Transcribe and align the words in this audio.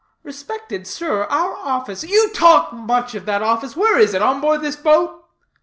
"Respected 0.23 0.87
sir, 0.87 1.25
our 1.25 1.55
office" 1.57 2.03
"You 2.03 2.31
talk 2.33 2.73
much 2.73 3.13
of 3.13 3.27
that 3.27 3.43
office. 3.43 3.75
Where 3.75 3.99
is 3.99 4.15
it? 4.15 4.21
On 4.23 4.41
board 4.41 4.61
this 4.61 4.75
boat?" 4.75 5.25